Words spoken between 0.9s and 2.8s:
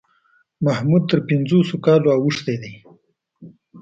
تر پنځوسو کالو اوښتی دی.